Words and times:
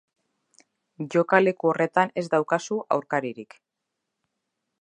Jokaleku 1.15 1.69
horretan 1.73 2.13
ez 2.23 2.25
daukazu 2.37 2.81
aurkaririk. 2.97 3.59